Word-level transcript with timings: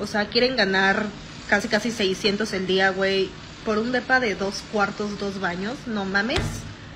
O 0.00 0.06
sea, 0.06 0.28
quieren 0.28 0.56
ganar 0.56 1.06
casi 1.48 1.68
casi 1.68 1.90
600 1.90 2.52
el 2.54 2.66
día, 2.66 2.90
güey, 2.90 3.28
por 3.64 3.78
un 3.78 3.92
depa 3.92 4.20
de 4.20 4.34
dos 4.34 4.62
cuartos, 4.72 5.18
dos 5.18 5.40
baños. 5.40 5.76
No 5.86 6.04
mames. 6.04 6.40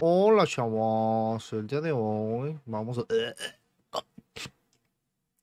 Hola, 0.01 0.47
chavos. 0.47 1.53
El 1.53 1.67
día 1.67 1.81
de 1.81 1.93
hoy 1.93 2.59
vamos 2.65 2.99
a... 2.99 3.05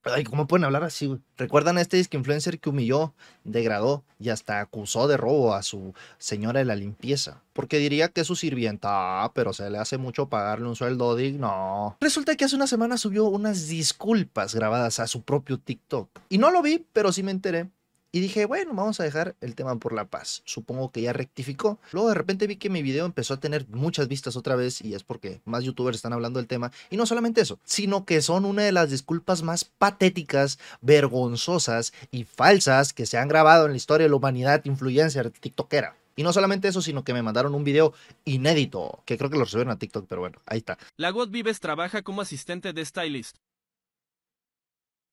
Ay, 0.03 0.23
¿cómo 0.23 0.47
pueden 0.47 0.63
hablar 0.63 0.83
así? 0.83 1.19
¿Recuerdan 1.37 1.77
a 1.77 1.81
este 1.81 1.97
disque 1.97 2.17
influencer 2.17 2.59
que 2.59 2.69
humilló, 2.71 3.13
degradó 3.43 4.03
y 4.19 4.29
hasta 4.29 4.59
acusó 4.59 5.07
de 5.07 5.15
robo 5.15 5.53
a 5.53 5.61
su 5.61 5.93
señora 6.17 6.59
de 6.59 6.65
la 6.65 6.75
limpieza? 6.75 7.43
Porque 7.53 7.77
diría 7.77 8.07
que 8.07 8.21
es 8.21 8.27
su 8.27 8.35
sirvienta, 8.35 9.23
ah, 9.23 9.31
pero 9.35 9.53
se 9.53 9.69
le 9.69 9.77
hace 9.77 9.99
mucho 9.99 10.27
pagarle 10.27 10.67
un 10.67 10.75
sueldo 10.75 11.15
digno. 11.15 11.97
Resulta 12.01 12.35
que 12.35 12.45
hace 12.45 12.55
una 12.55 12.65
semana 12.65 12.97
subió 12.97 13.25
unas 13.25 13.67
disculpas 13.67 14.55
grabadas 14.55 14.99
a 14.99 15.05
su 15.05 15.21
propio 15.21 15.59
TikTok. 15.59 16.09
Y 16.29 16.39
no 16.39 16.49
lo 16.49 16.63
vi, 16.63 16.83
pero 16.93 17.11
sí 17.11 17.21
me 17.21 17.31
enteré 17.31 17.69
y 18.11 18.19
dije, 18.19 18.45
bueno, 18.45 18.73
vamos 18.73 18.99
a 18.99 19.03
dejar 19.03 19.35
el 19.41 19.55
tema 19.55 19.75
por 19.77 19.93
la 19.93 20.05
paz. 20.05 20.41
Supongo 20.45 20.91
que 20.91 21.01
ya 21.01 21.13
rectificó. 21.13 21.79
Luego 21.91 22.09
de 22.09 22.15
repente 22.15 22.47
vi 22.47 22.57
que 22.57 22.69
mi 22.69 22.81
video 22.81 23.05
empezó 23.05 23.35
a 23.35 23.39
tener 23.39 23.65
muchas 23.69 24.07
vistas 24.07 24.35
otra 24.35 24.55
vez 24.55 24.81
y 24.81 24.93
es 24.93 25.03
porque 25.03 25.41
más 25.45 25.63
youtubers 25.63 25.95
están 25.95 26.13
hablando 26.13 26.39
del 26.39 26.47
tema. 26.47 26.71
Y 26.89 26.97
no 26.97 27.05
solamente 27.05 27.41
eso, 27.41 27.59
sino 27.63 28.05
que 28.05 28.21
son 28.21 28.45
una 28.45 28.63
de 28.63 28.73
las 28.73 28.89
disculpas 28.89 29.43
más 29.43 29.63
patéticas, 29.63 30.59
vergonzosas 30.81 31.93
y 32.11 32.25
falsas 32.25 32.91
que 32.91 33.05
se 33.05 33.17
han 33.17 33.29
grabado 33.29 33.65
en 33.65 33.71
la 33.71 33.77
historia 33.77 34.05
de 34.05 34.09
la 34.09 34.17
humanidad 34.17 34.65
influencer 34.65 35.31
tiktokera. 35.31 35.95
Y 36.17 36.23
no 36.23 36.33
solamente 36.33 36.67
eso, 36.67 36.81
sino 36.81 37.05
que 37.05 37.13
me 37.13 37.23
mandaron 37.23 37.55
un 37.55 37.63
video 37.63 37.93
inédito, 38.25 39.01
que 39.05 39.17
creo 39.17 39.29
que 39.29 39.37
lo 39.37 39.45
subieron 39.45 39.71
a 39.71 39.79
TikTok, 39.79 40.05
pero 40.07 40.21
bueno, 40.21 40.39
ahí 40.45 40.57
está. 40.57 40.77
La 40.97 41.09
God 41.11 41.29
Vives 41.29 41.61
trabaja 41.61 42.01
como 42.01 42.21
asistente 42.21 42.73
de 42.73 42.85
stylist. 42.85 43.37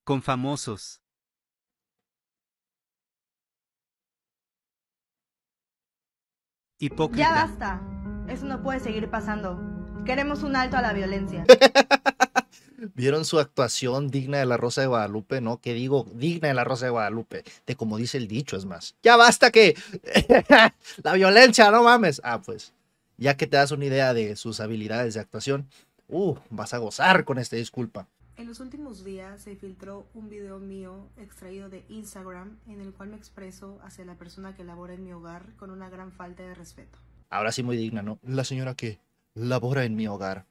Con 0.04 0.22
famosos. 0.22 1.00
Hipócrita. 6.78 7.28
Ya 7.28 7.46
basta. 7.46 7.80
Eso 8.28 8.46
no 8.46 8.62
puede 8.62 8.80
seguir 8.80 9.08
pasando. 9.10 9.58
Queremos 10.04 10.42
un 10.42 10.56
alto 10.56 10.76
a 10.76 10.82
la 10.82 10.92
violencia. 10.92 11.44
¿Vieron 12.94 13.24
su 13.24 13.40
actuación 13.40 14.08
digna 14.08 14.38
de 14.38 14.46
la 14.46 14.56
Rosa 14.56 14.82
de 14.82 14.86
Guadalupe? 14.86 15.40
¿No? 15.40 15.60
Que 15.60 15.74
digo, 15.74 16.06
digna 16.14 16.48
de 16.48 16.54
la 16.54 16.64
Rosa 16.64 16.86
de 16.86 16.90
Guadalupe. 16.90 17.44
De 17.66 17.74
como 17.74 17.96
dice 17.96 18.18
el 18.18 18.28
dicho, 18.28 18.56
es 18.56 18.64
más. 18.64 18.94
Ya 19.02 19.16
basta 19.16 19.50
que... 19.50 19.76
la 21.02 21.12
violencia, 21.14 21.70
no 21.70 21.82
mames. 21.82 22.20
Ah, 22.22 22.40
pues. 22.40 22.72
Ya 23.16 23.36
que 23.36 23.48
te 23.48 23.56
das 23.56 23.72
una 23.72 23.86
idea 23.86 24.14
de 24.14 24.36
sus 24.36 24.60
habilidades 24.60 25.14
de 25.14 25.20
actuación, 25.20 25.68
uh, 26.06 26.36
vas 26.50 26.72
a 26.74 26.78
gozar 26.78 27.24
con 27.24 27.38
esta 27.38 27.56
disculpa. 27.56 28.06
En 28.38 28.46
los 28.46 28.60
últimos 28.60 29.02
días 29.02 29.40
se 29.40 29.56
filtró 29.56 30.06
un 30.14 30.28
video 30.28 30.60
mío 30.60 31.08
extraído 31.16 31.68
de 31.68 31.84
Instagram 31.88 32.56
en 32.68 32.80
el 32.80 32.92
cual 32.92 33.08
me 33.08 33.16
expreso 33.16 33.80
hacia 33.82 34.04
la 34.04 34.14
persona 34.14 34.54
que 34.54 34.62
labora 34.62 34.94
en 34.94 35.02
mi 35.02 35.12
hogar 35.12 35.56
con 35.56 35.72
una 35.72 35.90
gran 35.90 36.12
falta 36.12 36.44
de 36.44 36.54
respeto. 36.54 37.00
Ahora 37.30 37.50
sí 37.50 37.64
muy 37.64 37.76
digna, 37.76 38.00
¿no? 38.00 38.20
La 38.22 38.44
señora 38.44 38.76
que 38.76 39.00
labora 39.34 39.84
en 39.84 39.96
mi 39.96 40.06
hogar. 40.06 40.46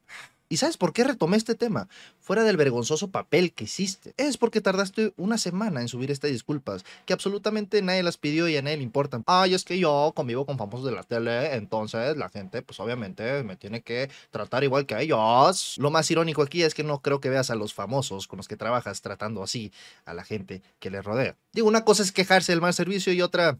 ¿Y 0.50 0.56
sabes 0.56 0.78
por 0.78 0.94
qué 0.94 1.04
retomé 1.04 1.36
este 1.36 1.54
tema? 1.54 1.88
Fuera 2.20 2.42
del 2.42 2.56
vergonzoso 2.56 3.10
papel 3.10 3.52
que 3.52 3.64
hiciste. 3.64 4.14
Es 4.16 4.38
porque 4.38 4.62
tardaste 4.62 5.12
una 5.16 5.36
semana 5.36 5.82
en 5.82 5.88
subir 5.88 6.10
estas 6.10 6.30
disculpas, 6.30 6.84
que 7.04 7.12
absolutamente 7.12 7.82
nadie 7.82 8.02
las 8.02 8.16
pidió 8.16 8.48
y 8.48 8.56
a 8.56 8.62
nadie 8.62 8.78
le 8.78 8.82
importan. 8.82 9.24
Ay, 9.26 9.52
es 9.52 9.64
que 9.64 9.78
yo 9.78 10.12
convivo 10.16 10.46
con 10.46 10.56
famosos 10.56 10.86
de 10.86 10.92
la 10.92 11.02
tele, 11.02 11.54
entonces 11.54 12.16
la 12.16 12.30
gente, 12.30 12.62
pues 12.62 12.80
obviamente 12.80 13.42
me 13.42 13.56
tiene 13.56 13.82
que 13.82 14.10
tratar 14.30 14.64
igual 14.64 14.86
que 14.86 14.94
a 14.94 15.02
ellos. 15.02 15.74
Lo 15.78 15.90
más 15.90 16.10
irónico 16.10 16.42
aquí 16.42 16.62
es 16.62 16.74
que 16.74 16.82
no 16.82 17.02
creo 17.02 17.20
que 17.20 17.28
veas 17.28 17.50
a 17.50 17.54
los 17.54 17.74
famosos 17.74 18.26
con 18.26 18.38
los 18.38 18.48
que 18.48 18.56
trabajas 18.56 19.02
tratando 19.02 19.42
así 19.42 19.70
a 20.06 20.14
la 20.14 20.24
gente 20.24 20.62
que 20.78 20.90
les 20.90 21.04
rodea. 21.04 21.36
Digo, 21.52 21.68
una 21.68 21.84
cosa 21.84 22.02
es 22.02 22.12
quejarse 22.12 22.52
del 22.52 22.62
mal 22.62 22.72
servicio 22.72 23.12
y 23.12 23.20
otra, 23.20 23.58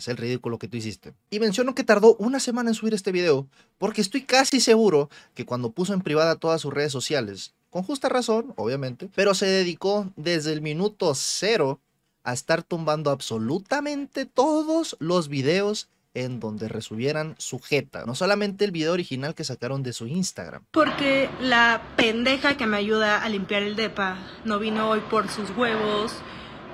hacer 0.00 0.12
el 0.12 0.18
ridículo 0.18 0.58
que 0.58 0.68
tú 0.68 0.76
hiciste. 0.76 1.14
Y 1.30 1.40
menciono 1.40 1.74
que 1.74 1.84
tardó 1.84 2.16
una 2.16 2.40
semana 2.40 2.70
en 2.70 2.74
subir 2.74 2.94
este 2.94 3.12
video, 3.12 3.46
porque 3.78 4.00
estoy 4.00 4.22
casi 4.22 4.60
seguro 4.60 5.08
que 5.34 5.46
cuando 5.46 5.70
puso 5.70 5.94
en 5.94 6.00
privada 6.00 6.36
todas 6.36 6.60
sus 6.60 6.74
redes 6.74 6.92
sociales, 6.92 7.54
con 7.70 7.84
justa 7.84 8.08
razón, 8.08 8.52
obviamente, 8.56 9.08
pero 9.14 9.32
se 9.34 9.46
dedicó 9.46 10.10
desde 10.16 10.52
el 10.52 10.60
minuto 10.60 11.14
cero 11.14 11.80
a 12.24 12.32
estar 12.32 12.62
tumbando 12.62 13.10
absolutamente 13.10 14.26
todos 14.26 14.96
los 14.98 15.28
videos 15.28 15.88
en 16.14 16.40
donde 16.40 16.68
resubieran 16.68 17.36
sujeta, 17.38 18.04
no 18.04 18.14
solamente 18.14 18.64
el 18.64 18.72
video 18.72 18.92
original 18.92 19.34
que 19.34 19.44
sacaron 19.44 19.82
de 19.82 19.92
su 19.92 20.06
Instagram. 20.06 20.64
Porque 20.72 21.30
la 21.40 21.82
pendeja 21.96 22.56
que 22.56 22.66
me 22.66 22.76
ayuda 22.76 23.22
a 23.22 23.28
limpiar 23.28 23.62
el 23.62 23.76
depa 23.76 24.18
no 24.44 24.58
vino 24.58 24.90
hoy 24.90 25.00
por 25.08 25.28
sus 25.28 25.50
huevos, 25.56 26.12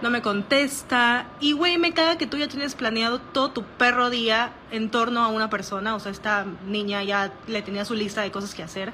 no 0.03 0.11
me 0.11 0.23
contesta. 0.23 1.27
Y, 1.41 1.53
güey, 1.53 1.79
me 1.79 1.93
caga 1.93 2.19
que 2.19 2.27
tú 2.27 2.37
ya 2.37 2.49
tienes 2.49 2.75
planeado 2.75 3.21
todo 3.21 3.51
tu 3.51 3.63
perro 3.63 4.11
día 4.11 4.53
en 4.71 4.91
torno 4.91 5.23
a 5.23 5.29
una 5.29 5.51
persona. 5.51 5.95
O 5.95 6.01
sea, 6.01 6.13
esta 6.13 6.47
niña 6.67 7.03
ya 7.03 7.33
le 7.47 7.63
tenía 7.63 7.85
su 7.85 7.95
lista 7.95 8.23
de 8.23 8.31
cosas 8.31 8.55
que 8.55 8.63
hacer. 8.63 8.93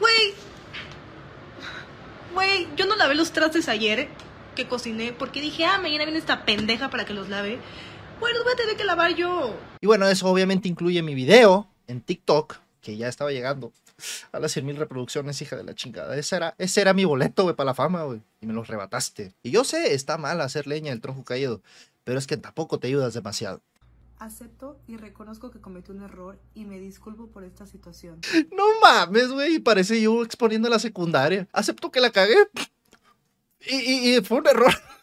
Güey, 0.00 0.34
güey, 2.34 2.68
yo 2.76 2.86
no 2.86 2.96
lavé 2.96 3.14
los 3.14 3.32
trastes 3.32 3.68
ayer 3.68 4.08
que 4.54 4.66
cociné 4.66 5.12
porque 5.12 5.40
dije, 5.40 5.64
ah, 5.64 5.78
mañana 5.78 6.04
viene 6.04 6.18
esta 6.18 6.44
pendeja 6.44 6.90
para 6.90 7.04
que 7.04 7.14
los 7.14 7.28
lave. 7.28 7.58
Bueno, 8.20 8.38
voy 8.44 8.52
a 8.52 8.56
tener 8.56 8.76
que 8.76 8.84
lavar 8.84 9.14
yo. 9.14 9.54
Y 9.80 9.86
bueno, 9.86 10.06
eso 10.08 10.28
obviamente 10.28 10.68
incluye 10.68 11.02
mi 11.02 11.14
video 11.14 11.66
en 11.86 12.00
TikTok, 12.00 12.56
que 12.80 12.96
ya 12.96 13.08
estaba 13.08 13.32
llegando 13.32 13.72
a 14.32 14.38
las 14.38 14.52
100 14.52 14.66
mil 14.66 14.76
reproducciones, 14.76 15.40
hija 15.42 15.56
de 15.56 15.64
la 15.64 15.74
chingada. 15.74 16.16
Ese 16.16 16.36
era, 16.36 16.54
ese 16.58 16.80
era 16.80 16.94
mi 16.94 17.04
boleto, 17.04 17.44
güey, 17.44 17.54
para 17.56 17.66
la 17.66 17.74
fama, 17.74 18.04
güey. 18.04 18.22
Y 18.40 18.46
me 18.46 18.52
los 18.52 18.68
rebataste. 18.68 19.34
Y 19.42 19.50
yo 19.50 19.64
sé, 19.64 19.94
está 19.94 20.18
mal 20.18 20.40
hacer 20.40 20.66
leña 20.66 20.90
del 20.90 21.00
tronco 21.00 21.24
caído, 21.24 21.62
pero 22.04 22.18
es 22.18 22.26
que 22.26 22.36
tampoco 22.36 22.78
te 22.78 22.88
ayudas 22.88 23.14
demasiado. 23.14 23.60
Acepto 24.18 24.78
y 24.86 24.96
reconozco 24.96 25.50
que 25.50 25.60
cometí 25.60 25.90
un 25.90 26.02
error 26.02 26.38
y 26.54 26.64
me 26.64 26.78
disculpo 26.78 27.26
por 27.28 27.44
esta 27.44 27.66
situación. 27.66 28.20
No 28.56 28.64
mames, 28.80 29.30
güey, 29.30 29.58
parece 29.58 30.00
yo 30.00 30.22
exponiendo 30.22 30.68
la 30.68 30.78
secundaria. 30.78 31.48
Acepto 31.52 31.90
que 31.90 32.00
la 32.00 32.10
cagué. 32.10 32.36
Y, 33.66 33.76
y, 33.76 34.16
y 34.16 34.20
fue 34.22 34.38
un 34.38 34.46
error. 34.46 34.72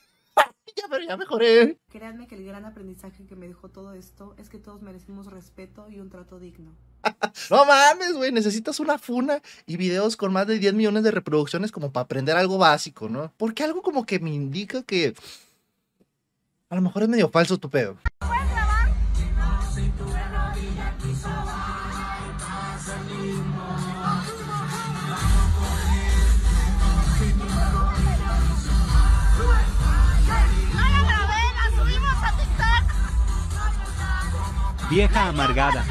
pero 0.92 1.06
ya 1.06 1.18
mejoré. 1.18 1.78
Créanme 1.90 2.28
que 2.28 2.36
el 2.36 2.46
gran 2.46 2.66
aprendizaje 2.66 3.26
que 3.26 3.36
me 3.38 3.48
dejó 3.48 3.70
todo 3.70 3.94
esto 3.94 4.36
es 4.38 4.50
que 4.50 4.60
todos 4.60 4.82
merecemos 4.82 5.28
respeto 5.28 5.90
y 5.90 6.00
un 6.00 6.10
trato 6.10 6.38
digno. 6.38 6.76
no 7.50 7.66
mames, 7.66 8.14
güey, 8.14 8.32
necesitas 8.32 8.80
una 8.80 9.00
funa 9.00 9.42
y 9.66 9.78
videos 9.78 10.18
con 10.18 10.34
más 10.34 10.46
de 10.46 10.60
10 10.60 10.74
millones 10.74 11.04
de 11.04 11.12
reproducciones 11.12 11.72
como 11.72 11.92
para 11.92 12.04
aprender 12.04 12.36
algo 12.36 12.58
básico, 12.58 13.08
¿no? 13.08 13.34
Porque 13.38 13.64
algo 13.64 13.82
como 13.82 14.06
que 14.06 14.20
me 14.20 14.32
indica 14.32 14.84
que 14.84 15.16
a 16.70 16.76
lo 16.76 16.82
mejor 16.82 17.04
es 17.04 17.10
medio 17.10 17.30
falso 17.30 17.58
tu 17.58 17.70
pedo. 17.70 17.98
Vieja 34.92 35.30
amargada. 35.30 35.86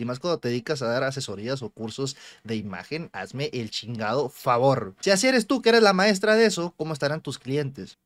Y 0.00 0.04
más 0.06 0.18
cuando 0.18 0.38
te 0.38 0.48
dedicas 0.48 0.80
a 0.80 0.86
dar 0.86 1.04
asesorías 1.04 1.60
o 1.60 1.68
cursos 1.68 2.16
de 2.42 2.56
imagen, 2.56 3.10
hazme 3.12 3.50
el 3.52 3.68
chingado 3.68 4.30
favor. 4.30 4.94
Si 5.00 5.10
así 5.10 5.26
eres 5.26 5.46
tú 5.46 5.60
que 5.60 5.68
eres 5.68 5.82
la 5.82 5.92
maestra 5.92 6.36
de 6.36 6.46
eso, 6.46 6.72
¿cómo 6.78 6.94
estarán 6.94 7.20
tus 7.20 7.38
clientes? 7.38 7.98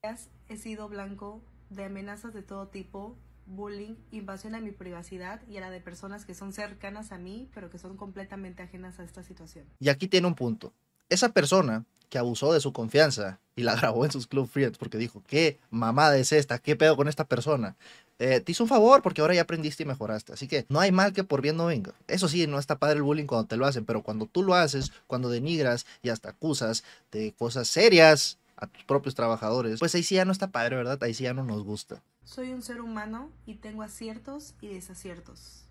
He 0.49 0.57
sido 0.57 0.89
blanco 0.89 1.41
de 1.71 1.85
amenazas 1.85 2.35
de 2.35 2.43
todo 2.43 2.67
tipo, 2.67 3.17
bullying, 3.47 3.95
invasión 4.11 4.57
a 4.57 4.61
mi 4.61 4.73
privacidad 4.73 5.41
y 5.49 5.59
a 5.59 5.61
la 5.61 5.71
de 5.71 5.81
personas 5.81 6.25
que 6.25 6.35
son 6.35 6.53
cercanas 6.53 7.13
a 7.13 7.19
mí, 7.19 7.49
pero 7.55 7.71
que 7.71 7.79
son 7.79 7.97
completamente 7.97 8.65
ajenas 8.65 8.99
a 8.99 9.05
esta 9.05 9.23
situación. 9.23 9.67
Y 9.79 9.89
aquí 9.89 10.09
tiene 10.09 10.27
un 10.27 10.35
punto. 10.35 10.73
Esa 11.11 11.29
persona 11.29 11.85
que 12.09 12.19
abusó 12.19 12.53
de 12.53 12.61
su 12.61 12.73
confianza 12.73 13.39
y 13.57 13.63
la 13.63 13.75
grabó 13.81 14.05
en 14.05 14.11
sus 14.11 14.27
Club 14.27 14.49
Friends 14.49 14.79
porque 14.79 14.99
dijo, 14.99 15.23
¿qué 15.27 15.59
mamada 15.71 16.17
es 16.19 16.33
esta? 16.33 16.59
¿Qué 16.59 16.77
pedo 16.77 16.97
con 16.97 17.09
esta 17.09 17.25
persona? 17.25 17.77
Eh, 18.21 18.41
te 18.41 18.51
hizo 18.51 18.65
un 18.65 18.69
favor 18.69 19.01
porque 19.03 19.21
ahora 19.21 19.35
ya 19.35 19.43
aprendiste 19.43 19.85
y 19.85 19.87
mejoraste. 19.87 20.33
Así 20.33 20.49
que 20.49 20.67
no 20.69 20.81
hay 20.81 20.91
mal 20.91 21.13
que 21.13 21.25
por 21.25 21.41
bien 21.41 21.57
no 21.57 21.67
venga. 21.67 21.95
Eso 22.09 22.29
sí, 22.29 22.47
no 22.47 22.59
está 22.59 22.79
padre 22.79 22.97
el 22.97 23.03
bullying 23.03 23.27
cuando 23.27 23.47
te 23.47 23.57
lo 23.57 23.67
hacen, 23.67 23.85
pero 23.85 24.03
cuando 24.03 24.27
tú 24.27 24.43
lo 24.43 24.55
haces, 24.55 24.93
cuando 25.07 25.29
denigras 25.29 25.87
y 26.03 26.09
hasta 26.09 26.31
acusas 26.31 26.85
de 27.13 27.33
cosas 27.39 27.69
serias 27.69 28.39
a 28.57 28.67
tus 28.67 28.83
propios 28.85 29.15
trabajadores, 29.15 29.79
pues 29.79 29.95
ahí 29.95 30.03
sí 30.03 30.17
ya 30.17 30.25
no 30.25 30.33
está 30.33 30.49
padre, 30.51 30.77
¿verdad? 30.77 30.99
Ahí 31.03 31.15
sí 31.15 31.25
ya 31.25 31.35
no 31.35 31.45
nos 31.45 31.63
gusta. 31.63 32.03
Soy 32.25 32.53
un 32.53 32.63
ser 32.63 32.81
humano 32.81 33.31
y 33.47 33.55
tengo 33.55 33.83
aciertos 33.83 34.55
y 34.61 34.69
desaciertos. 34.69 35.65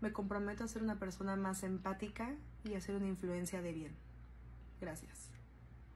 Me 0.00 0.12
comprometo 0.12 0.64
a 0.64 0.68
ser 0.68 0.82
una 0.82 0.98
persona 0.98 1.36
más 1.36 1.62
empática 1.62 2.34
y 2.64 2.74
a 2.74 2.80
ser 2.80 2.96
una 2.96 3.06
influencia 3.06 3.62
de 3.62 3.72
bien. 3.72 3.96
Gracias. 4.80 5.30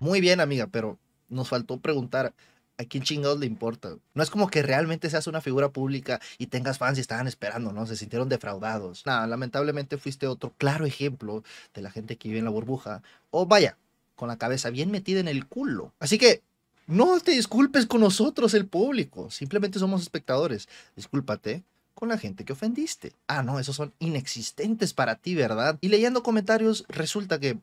Muy 0.05 0.21
bien, 0.21 0.41
amiga, 0.41 0.67
pero 0.67 0.99
nos 1.31 1.49
faltó 1.49 1.81
preguntar, 1.81 2.35
¿A 2.77 2.85
quién 2.85 3.05
chingados 3.05 3.39
le 3.39 3.47
importa? 3.47 3.97
No 4.13 4.23
es 4.23 4.31
como 4.31 4.49
que 4.49 4.61
realmente 4.61 5.09
seas 5.09 5.29
una 5.29 5.41
figura 5.41 5.71
pública 5.71 6.21
y 6.39 6.49
tengas 6.49 6.77
fans 6.77 6.99
y 6.99 7.01
estaban 7.01 7.27
esperando, 7.27 7.73
¿no? 7.73 7.87
Se 7.87 7.97
sintieron 7.97 8.29
defraudados. 8.29 9.07
Nada, 9.07 9.27
lamentablemente 9.29 9.97
fuiste 9.97 10.27
otro 10.27 10.53
claro 10.59 10.85
ejemplo 10.85 11.43
de 11.73 11.83
la 11.83 11.91
gente 11.91 12.17
que 12.17 12.29
vive 12.29 12.41
en 12.41 12.45
la 12.45 12.51
burbuja. 12.51 13.01
O 13.31 13.47
vaya, 13.47 13.79
con 14.15 14.29
la 14.29 14.37
cabeza 14.37 14.69
bien 14.69 14.91
metida 14.91 15.21
en 15.21 15.29
el 15.29 15.47
culo. 15.47 15.95
Así 16.01 16.19
que 16.19 16.43
no 16.87 17.19
te 17.21 17.31
disculpes 17.31 17.87
con 17.87 18.01
nosotros, 18.01 18.53
el 18.53 18.67
público. 18.67 19.31
Simplemente 19.31 19.79
somos 19.79 20.03
espectadores. 20.03 20.69
Discúlpate 20.97 21.63
con 21.95 22.09
la 22.09 22.19
gente 22.19 22.45
que 22.45 22.53
ofendiste. 22.53 23.13
Ah, 23.29 23.43
no, 23.43 23.59
esos 23.59 23.77
son 23.77 23.93
inexistentes 23.99 24.93
para 24.93 25.17
ti, 25.17 25.35
¿verdad? 25.35 25.79
Y 25.81 25.89
leyendo 25.89 26.23
comentarios, 26.23 26.85
resulta 26.89 27.39
que 27.39 27.59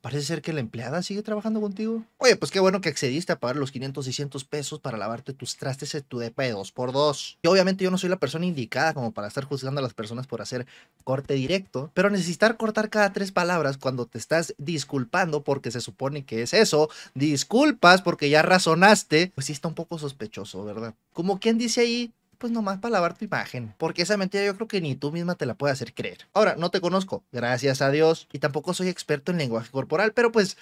parece 0.00 0.22
ser 0.22 0.42
que 0.42 0.52
la 0.52 0.60
empleada 0.60 1.02
sigue 1.02 1.22
trabajando 1.22 1.60
contigo. 1.60 2.04
Oye, 2.18 2.36
pues 2.36 2.50
qué 2.50 2.60
bueno 2.60 2.80
que 2.80 2.88
accediste 2.88 3.32
a 3.32 3.38
pagar 3.38 3.56
los 3.56 3.72
500, 3.72 4.04
600 4.04 4.44
pesos 4.44 4.80
para 4.80 4.98
lavarte 4.98 5.32
tus 5.32 5.56
trastes 5.56 5.94
en 5.94 6.02
tu 6.02 6.18
DP 6.18 6.52
2x2. 6.52 7.38
Y 7.42 7.48
obviamente 7.48 7.84
yo 7.84 7.90
no 7.90 7.98
soy 7.98 8.10
la 8.10 8.18
persona 8.18 8.46
indicada 8.46 8.94
como 8.94 9.12
para 9.12 9.28
estar 9.28 9.44
juzgando 9.44 9.80
a 9.80 9.82
las 9.82 9.94
personas 9.94 10.26
por 10.26 10.42
hacer 10.42 10.66
corte 11.04 11.34
directo, 11.34 11.90
pero 11.94 12.10
necesitar 12.10 12.56
cortar 12.56 12.90
cada 12.90 13.12
tres 13.12 13.32
palabras 13.32 13.78
cuando 13.78 14.06
te 14.06 14.18
estás 14.18 14.54
disculpando 14.58 15.42
porque 15.42 15.70
se 15.70 15.80
supone 15.80 16.24
que 16.24 16.42
es 16.42 16.54
eso, 16.54 16.88
disculpas 17.14 18.02
porque 18.02 18.30
ya 18.30 18.42
razonaste, 18.42 19.32
pues 19.34 19.46
sí 19.46 19.52
está 19.52 19.68
un 19.68 19.74
poco 19.74 19.98
sospechoso, 19.98 20.64
¿verdad? 20.64 20.94
Como 21.12 21.38
quien 21.38 21.58
dice 21.58 21.82
ahí, 21.82 22.12
pues 22.42 22.52
nomás 22.52 22.80
para 22.80 22.94
lavar 22.94 23.16
tu 23.16 23.24
imagen. 23.24 23.72
Porque 23.78 24.02
esa 24.02 24.16
mentira 24.16 24.44
yo 24.44 24.56
creo 24.56 24.66
que 24.66 24.80
ni 24.80 24.96
tú 24.96 25.12
misma 25.12 25.36
te 25.36 25.46
la 25.46 25.54
puedes 25.54 25.74
hacer 25.74 25.94
creer. 25.94 26.26
Ahora, 26.34 26.56
no 26.58 26.72
te 26.72 26.80
conozco, 26.80 27.22
gracias 27.30 27.80
a 27.82 27.90
Dios, 27.92 28.26
y 28.32 28.40
tampoco 28.40 28.74
soy 28.74 28.88
experto 28.88 29.30
en 29.30 29.38
lenguaje 29.38 29.70
corporal, 29.70 30.12
pero 30.12 30.32
pues, 30.32 30.56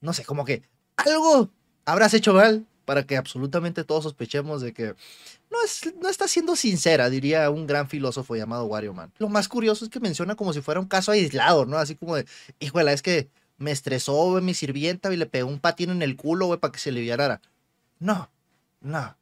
no 0.00 0.12
sé, 0.12 0.24
como 0.24 0.44
que 0.44 0.62
algo 0.96 1.50
habrás 1.84 2.14
hecho 2.14 2.32
mal 2.32 2.64
para 2.84 3.08
que 3.08 3.16
absolutamente 3.16 3.82
todos 3.82 4.04
sospechemos 4.04 4.62
de 4.62 4.72
que 4.72 4.94
no, 5.50 5.64
es, 5.64 5.92
no 6.00 6.08
está 6.08 6.28
siendo 6.28 6.54
sincera, 6.54 7.10
diría 7.10 7.50
un 7.50 7.66
gran 7.66 7.88
filósofo 7.88 8.36
llamado 8.36 8.66
Wario 8.66 8.94
Man. 8.94 9.12
Lo 9.18 9.28
más 9.28 9.48
curioso 9.48 9.84
es 9.84 9.90
que 9.90 9.98
menciona 9.98 10.36
como 10.36 10.52
si 10.52 10.60
fuera 10.60 10.78
un 10.78 10.86
caso 10.86 11.10
aislado, 11.10 11.66
¿no? 11.66 11.76
Así 11.76 11.96
como 11.96 12.14
de, 12.14 12.24
híjole, 12.60 12.92
es 12.92 13.02
que 13.02 13.28
me 13.58 13.72
estresó 13.72 14.40
mi 14.40 14.54
sirvienta 14.54 15.12
y 15.12 15.16
le 15.16 15.26
pegó 15.26 15.50
un 15.50 15.58
patín 15.58 15.90
en 15.90 16.02
el 16.02 16.14
culo, 16.14 16.46
güey, 16.46 16.60
para 16.60 16.70
que 16.70 16.78
se 16.78 16.90
aliviara. 16.90 17.40
No, 17.98 18.30
no. 18.80 19.16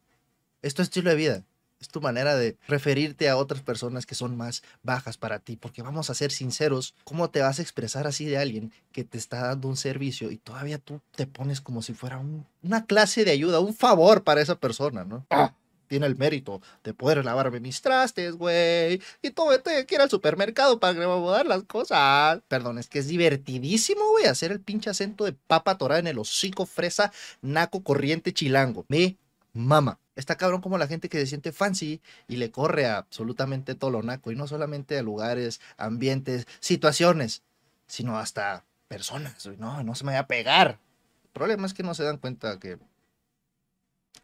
Esto 0.61 0.83
es 0.83 0.89
estilo 0.89 1.09
de 1.09 1.17
vida 1.17 1.45
es 1.81 1.89
tu 1.89 2.01
manera 2.01 2.37
de 2.37 2.57
referirte 2.67 3.29
a 3.29 3.37
otras 3.37 3.63
personas 3.63 4.07
que 4.07 4.15
son 4.15 4.37
más 4.37 4.63
bajas 4.83 5.17
para 5.17 5.39
ti, 5.39 5.57
porque 5.57 5.83
vamos 5.83 6.11
a 6.11 6.15
ser 6.15 6.33
sinceros, 6.33 6.95
¿cómo 7.05 7.31
te 7.31 7.41
vas 7.41 7.59
a 7.59 7.63
expresar 7.63 8.07
así 8.07 8.25
de 8.25 8.39
alguien 8.39 8.73
que 8.93 9.05
te 9.05 9.19
está 9.19 9.47
dando 9.47 9.69
un 9.69 9.77
servicio 9.77 10.31
y 10.31 10.39
todavía 10.39 10.79
tú 10.79 11.01
te 11.15 11.27
pones 11.27 11.61
como 11.61 11.83
si 11.83 11.95
fuera 11.95 12.21
una 12.63 12.87
clase 12.87 13.25
de 13.25 13.31
ayuda, 13.31 13.61
un 13.61 13.75
favor 13.75 14.25
para 14.25 14.41
esa 14.41 14.57
persona, 14.57 15.05
¿no? 15.05 15.27
Ah, 15.31 15.55
tiene 15.89 16.07
el 16.07 16.17
mérito 16.17 16.61
de 16.85 16.95
poder 16.95 17.25
lavarme 17.25 17.61
mis 17.61 17.81
trastes, 17.81 18.37
güey. 18.37 19.01
Y 19.23 19.31
todo 19.31 19.59
te 19.61 19.87
que 19.87 19.95
ir 19.97 20.01
al 20.01 20.11
supermercado 20.11 20.79
para 20.79 21.01
acomodar 21.01 21.47
las 21.47 21.65
cosas. 21.65 22.41
Perdón, 22.47 22.79
es 22.79 22.89
que 22.89 23.01
es 23.01 23.09
divertidísimo, 23.09 24.11
güey, 24.11 24.27
hacer 24.27 24.53
el 24.53 24.61
pinche 24.61 24.91
acento 24.91 25.25
de 25.25 25.33
papa 25.33 25.79
torada 25.79 26.01
en 26.01 26.07
el 26.07 26.19
hocico 26.19 26.67
fresa, 26.67 27.11
naco, 27.41 27.83
corriente, 27.83 28.33
chilango. 28.33 28.85
Me 28.89 29.17
mama. 29.55 29.99
Está 30.19 30.37
cabrón 30.37 30.61
como 30.61 30.79
la 30.79 30.89
gente 30.89 31.09
que 31.09 31.21
se 31.21 31.27
siente 31.27 31.53
fancy 31.53 32.01
y 32.27 32.37
le 32.39 32.51
corre 32.51 32.87
a 32.87 32.97
absolutamente 32.99 33.77
todo 33.77 33.93
lo 33.93 34.03
naco. 34.03 34.33
Y 34.33 34.35
no 34.35 34.49
solamente 34.49 34.99
a 34.99 35.03
lugares, 35.03 35.61
ambientes, 35.77 36.49
situaciones, 36.59 37.43
sino 37.87 38.19
hasta 38.19 38.65
personas. 38.89 39.47
No, 39.59 39.85
no 39.85 39.95
se 39.95 40.05
me 40.05 40.15
va 40.15 40.19
a 40.19 40.27
pegar. 40.27 40.81
El 41.23 41.31
problema 41.33 41.67
es 41.67 41.73
que 41.73 41.85
no 41.85 41.95
se 41.95 42.03
dan 42.03 42.19
cuenta 42.19 42.59
que 42.59 42.79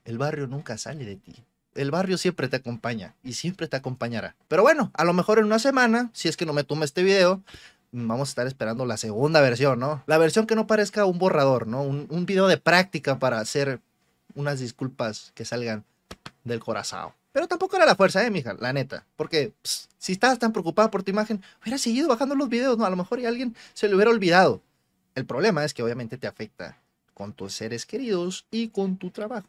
el 0.04 0.18
barrio 0.18 0.48
nunca 0.48 0.78
sale 0.78 1.04
de 1.04 1.14
ti. 1.14 1.44
El 1.76 1.92
barrio 1.92 2.18
siempre 2.18 2.48
te 2.48 2.56
acompaña 2.56 3.14
y 3.22 3.34
siempre 3.34 3.68
te 3.68 3.76
acompañará. 3.76 4.34
Pero 4.48 4.62
bueno, 4.62 4.90
a 4.94 5.04
lo 5.04 5.12
mejor 5.12 5.38
en 5.38 5.44
una 5.44 5.60
semana, 5.60 6.10
si 6.12 6.26
es 6.26 6.36
que 6.36 6.44
no 6.44 6.52
me 6.52 6.64
toma 6.64 6.86
este 6.86 7.04
video, 7.04 7.40
vamos 7.92 8.30
a 8.30 8.32
estar 8.32 8.46
esperando 8.48 8.84
la 8.84 8.96
segunda 8.96 9.40
versión, 9.40 9.78
¿no? 9.78 10.02
La 10.08 10.18
versión 10.18 10.48
que 10.48 10.56
no 10.56 10.66
parezca 10.66 11.04
un 11.04 11.20
borrador, 11.20 11.68
¿no? 11.68 11.82
Un 11.82 12.26
video 12.26 12.48
de 12.48 12.56
práctica 12.56 13.20
para 13.20 13.38
hacer 13.38 13.80
unas 14.34 14.60
disculpas 14.60 15.32
que 15.34 15.44
salgan 15.44 15.84
del 16.44 16.60
corazón. 16.60 17.12
Pero 17.32 17.48
tampoco 17.48 17.76
era 17.76 17.86
la 17.86 17.96
fuerza, 17.96 18.24
eh, 18.24 18.30
mija, 18.30 18.54
la 18.54 18.72
neta. 18.72 19.06
Porque 19.16 19.52
si 19.98 20.12
estabas 20.12 20.38
tan 20.38 20.52
preocupada 20.52 20.90
por 20.90 21.02
tu 21.02 21.10
imagen, 21.10 21.42
hubiera 21.62 21.78
seguido 21.78 22.08
bajando 22.08 22.34
los 22.36 22.48
videos, 22.48 22.78
¿no? 22.78 22.84
A 22.84 22.90
lo 22.90 22.96
mejor 22.96 23.18
y 23.18 23.26
alguien 23.26 23.56
se 23.72 23.88
le 23.88 23.94
hubiera 23.96 24.10
olvidado. 24.10 24.62
El 25.14 25.26
problema 25.26 25.64
es 25.64 25.74
que 25.74 25.82
obviamente 25.82 26.16
te 26.18 26.26
afecta 26.26 26.78
con 27.12 27.32
tus 27.32 27.54
seres 27.54 27.86
queridos 27.86 28.46
y 28.50 28.68
con 28.68 28.98
tu 28.98 29.10
trabajo. 29.10 29.48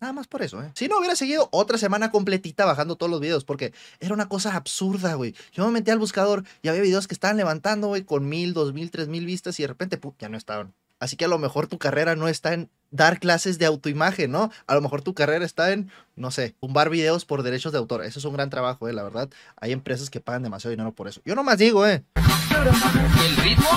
Nada 0.00 0.12
más 0.12 0.26
por 0.26 0.42
eso, 0.42 0.62
¿eh? 0.62 0.70
Si 0.74 0.86
no, 0.86 0.98
hubiera 0.98 1.16
seguido 1.16 1.48
otra 1.50 1.78
semana 1.78 2.10
completita 2.10 2.64
bajando 2.64 2.96
todos 2.96 3.10
los 3.10 3.20
videos, 3.20 3.44
porque 3.44 3.72
era 4.00 4.12
una 4.12 4.28
cosa 4.28 4.54
absurda, 4.54 5.14
güey. 5.14 5.34
Yo 5.52 5.64
me 5.66 5.72
metí 5.72 5.90
al 5.90 5.98
buscador 5.98 6.44
y 6.62 6.68
había 6.68 6.82
videos 6.82 7.08
que 7.08 7.14
estaban 7.14 7.36
levantando, 7.36 7.88
güey, 7.88 8.02
con 8.02 8.28
mil, 8.28 8.52
dos 8.54 8.74
mil, 8.74 8.90
tres 8.90 9.08
mil 9.08 9.24
vistas 9.24 9.58
y 9.58 9.62
de 9.62 9.68
repente, 9.68 9.96
¡pum! 9.96 10.12
ya 10.18 10.28
no 10.28 10.36
estaban. 10.36 10.74
Así 10.98 11.16
que 11.16 11.24
a 11.24 11.28
lo 11.28 11.38
mejor 11.38 11.68
tu 11.68 11.78
carrera 11.78 12.16
no 12.16 12.28
está 12.28 12.54
en 12.54 12.70
dar 12.94 13.18
clases 13.18 13.58
de 13.58 13.66
autoimagen, 13.66 14.30
¿no? 14.30 14.52
A 14.68 14.74
lo 14.76 14.80
mejor 14.80 15.02
tu 15.02 15.14
carrera 15.14 15.44
está 15.44 15.72
en, 15.72 15.90
no 16.14 16.30
sé, 16.30 16.54
tumbar 16.60 16.90
videos 16.90 17.24
por 17.24 17.42
derechos 17.42 17.72
de 17.72 17.78
autor. 17.78 18.04
Eso 18.04 18.20
es 18.20 18.24
un 18.24 18.34
gran 18.34 18.50
trabajo, 18.50 18.88
eh, 18.88 18.92
la 18.92 19.02
verdad. 19.02 19.28
Hay 19.60 19.72
empresas 19.72 20.10
que 20.10 20.20
pagan 20.20 20.44
demasiado 20.44 20.70
dinero 20.70 20.92
por 20.92 21.08
eso. 21.08 21.20
Yo 21.24 21.34
nomás 21.34 21.58
digo, 21.58 21.84
eh. 21.88 22.04
El 22.14 23.36
ritmo 23.36 23.68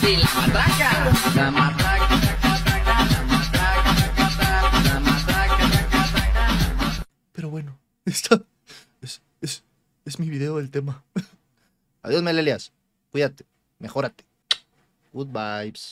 de 0.00 0.16
la 0.16 0.34
matraca. 0.34 1.12
La 1.36 1.50
matraca. 1.50 2.08
Pero 7.32 7.50
bueno, 7.50 7.78
esta 8.06 8.40
es, 9.02 9.20
es, 9.42 9.62
es 10.06 10.18
mi 10.18 10.30
video 10.30 10.56
del 10.56 10.70
tema. 10.70 11.04
Adiós, 12.02 12.22
Melelias. 12.22 12.72
Cuídate. 13.10 13.44
Mejórate. 13.78 14.24
Good 15.12 15.28
vibes. 15.28 15.82